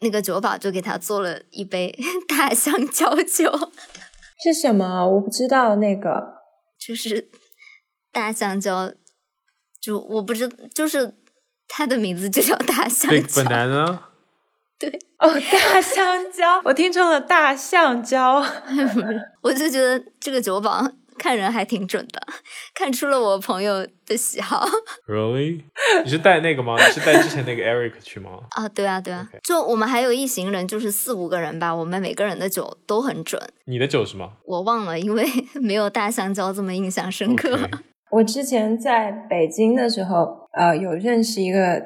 [0.00, 1.98] 那个酒保就给她做了一杯
[2.28, 3.70] 大香蕉酒，
[4.42, 5.06] 是什么？
[5.06, 6.38] 我不知道那个，
[6.78, 7.30] 就是
[8.12, 8.92] 大香蕉，
[9.80, 11.14] 就我不知，就是
[11.66, 13.42] 它的名字就叫大香蕉。
[13.42, 13.98] banana。
[14.78, 18.44] 对，哦，大香蕉，我听成了大橡胶。
[19.40, 20.86] 我就觉得这个酒保
[21.26, 22.22] 看人还挺准的，
[22.72, 24.64] 看出了我朋友的喜好
[25.10, 25.60] Really？
[26.04, 26.76] 你是带那个吗？
[26.78, 28.30] 你是带之前那个 Eric 去吗？
[28.50, 28.68] 啊。
[28.68, 33.42] 对啊，对啊就我们还有一行人，就是四五个人吧，我们每个人的酒都很准。
[33.64, 34.34] 你的酒是吗？
[34.44, 35.26] 我忘了，因为
[35.60, 37.58] 没有大香蕉这么印象深刻。
[38.12, 41.82] 我之前在北京的时候，呃，有认识一个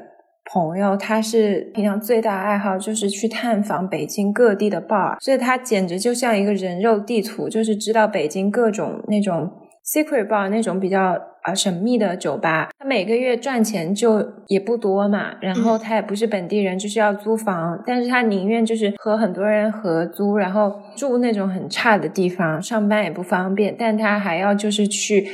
[0.52, 9.48] 朋友，他是平常最大的爱好就是去探访北京各地的 bar，所以他简直就像一个人肉地图，就是知道北京各种那种
[9.84, 12.70] secret bar 那种比较啊神秘的酒吧。
[12.76, 25.28] 他每个月赚钱就也不多嘛，然后他也不是本地人，就是要租房，但是他宁愿就是和很多人合租，然后住那种很差的地方，上班也不方便，但他还要就是去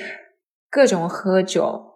[0.71, 1.96] 各种喝酒。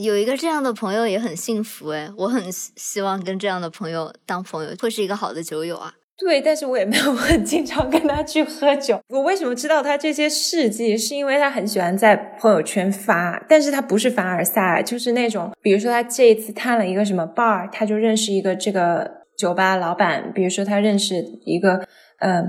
[0.00, 5.94] 有一个这样的朋友也很幸福诶，我很希希望跟这样的朋友当朋友，会是一个好的酒友啊。
[6.16, 9.00] 对，但是我也没有 很经常跟他去喝酒。
[9.08, 10.96] 我为什么知道他这些事迹？
[10.96, 21.84] 是因为他很喜欢在朋友圈发，但是他不是凡尔赛，就是那种，比如说他这一次探了一个什么 bar，他就认识一个这个酒吧老板，比如说他认识一个，
[22.20, 22.48] 嗯、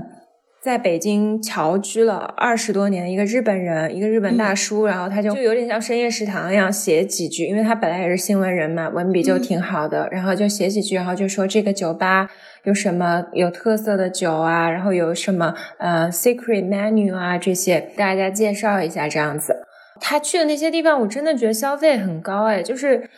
[0.66, 12.28] 在北京侨居了二十多年的一个日本人，一个日本大叔，然后他就就有点像深夜食堂一样写几句，因为他本来也是新闻人嘛，文笔就挺好的，然后就写几句，然后就说这个酒吧
[12.64, 19.64] 有什么有特色的酒啊，然后有什么呃 secret menu 啊这些，大家介绍一下这样子。
[20.00, 23.08] 他去的那些地方，我真的觉得消费很高哎，就是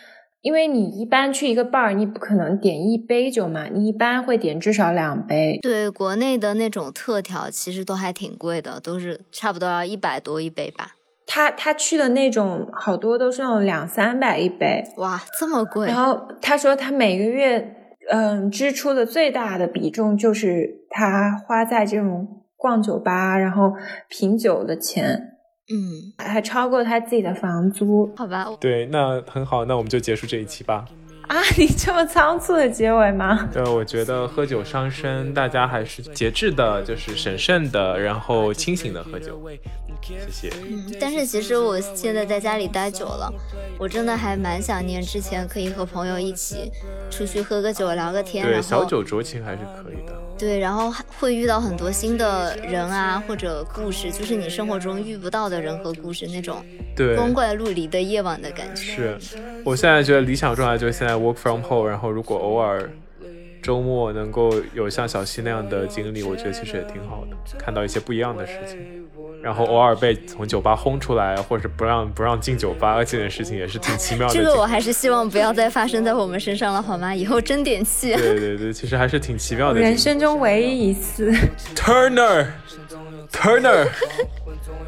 [0.40, 5.58] 因为你一般去一个 bar，你不可能点一杯酒嘛，你一般会点至少两杯。
[5.60, 10.92] 对，国内的那种特调其实都还挺贵的，都是差不多要一百多一杯吧。
[11.26, 15.96] 他他去的那种好多都是那种两三百一杯，哇，这么贵然！
[15.96, 17.76] 后他说他每个月
[18.10, 22.26] 嗯支出的最大的比重就是他花在这种
[22.56, 23.74] 逛酒吧然后
[24.08, 25.37] 品酒的钱，
[25.70, 30.84] 嗯，还超过他自己的房租好吧，对，那很好，那我们就结束这一期吧。
[31.28, 31.36] 啊！
[31.58, 33.46] 你这么仓促的结尾吗？
[33.52, 39.38] 对， 我觉得喝酒伤身，大家还是节制的，就是审慎的，然后清醒的喝酒。
[40.00, 40.50] 谢谢。
[40.66, 43.30] 嗯，但是其实我现在在家里待久了，
[43.78, 46.72] 我真的还蛮想念之前可以和朋友一起
[47.10, 50.18] 出去喝个酒、聊个天，对，小酒酌情还是可以的。
[50.38, 56.64] 对，然后还会遇到很多新的人啊，或者故事，就是你生活中遇不到的人和故事，那种
[56.94, 58.82] 对，光怪陆离的夜晚的感觉。
[58.82, 59.18] 是，
[59.64, 62.88] 我现在觉得理想状态就是现在 work from home，然后如果偶尔
[63.62, 68.78] 周末能够有像小溪那样的经历，我觉得其实也挺好的，看到一些不一样的事情。
[69.42, 74.34] 然后偶尔被从酒吧轰出来，或者是不让不让进酒吧，这件事情也是挺奇妙的。
[74.34, 77.14] 这个我还是希望不要再发生在我们身上了，好吗？
[77.14, 78.14] 以后争点气。
[78.18, 79.80] 对对对，其实还是挺奇妙的。
[79.80, 81.32] 人生中唯一一次。
[81.76, 82.46] Turner
[83.30, 83.86] Turner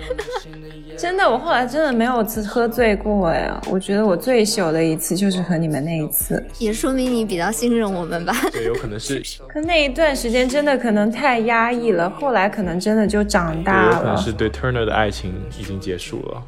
[0.96, 3.50] 真的，我后来真的没有次喝醉过哎。
[3.70, 8.34] 我觉得我最糗的一次就是和你们那一次，也说明你比较信任我们吧？
[8.52, 9.22] 对，有可能是。
[9.48, 13.92] 可那一段时间真的可能太压抑了，后来可能真的就长大了。
[13.94, 16.42] 有可能是对 Turner 的爱情已经结束了。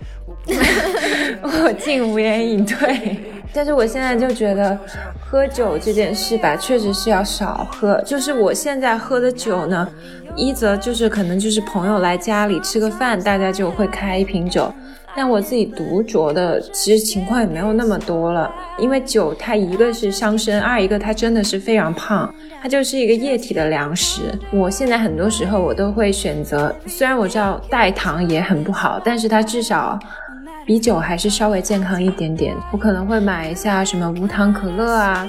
[1.43, 3.32] 我竟无言以对。
[3.55, 4.79] 但是我现在就觉得，
[5.21, 8.01] 喝酒这件事吧，确实是要少喝。
[8.07, 9.89] 就是我现在喝的酒呢。
[10.35, 14.73] 一则就是可能就是朋友来家里吃个饭，大家就会开一瓶酒。
[15.15, 18.51] 但我自己独酌的，其实情况也没有那么多了。
[18.79, 24.23] 因为酒它一个是伤身，二一个它真的是非常胖，它就是一个液体的粮食。
[24.51, 29.99] 我现在很多时候我都会选择，虽然我知道代糖也很不好，但是它至少
[30.67, 32.57] 比酒还是稍微健康一点点。
[32.73, 35.29] 我可能会买一下什么无糖可乐啊，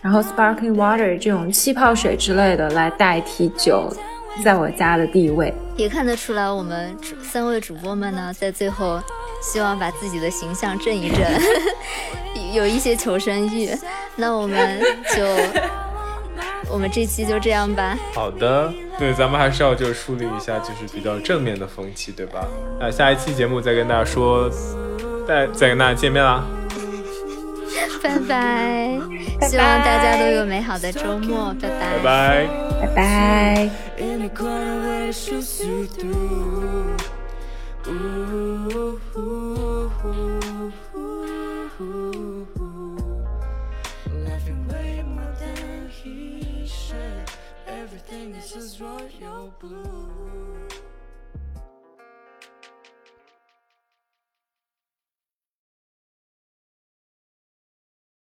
[0.00, 3.92] 然后 sparkling water 这种气泡水之类的来代替酒。
[4.42, 9.00] 在我家的地位，也看得出来，我们三位主播们呢，在最后
[9.40, 11.20] 希望把自己的形象正一正，
[12.52, 13.70] 有一些求生欲。
[14.16, 14.80] 那我们
[15.14, 15.24] 就，
[16.74, 17.96] 我们这期就这样吧。
[18.12, 22.44] 好的，对，咱们还是要就树立一下就是比较正面的风气，对吧？
[22.80, 24.50] 那下一期节目再跟大家说，
[25.26, 26.44] 再再跟大家见面啦。
[28.02, 28.98] 拜拜，
[29.48, 31.68] 希望大家都有美好的周末，拜
[32.02, 32.48] 拜，
[32.80, 34.28] 拜拜，拜
[40.40, 40.43] 拜。
[48.74, 50.03] destroy your blue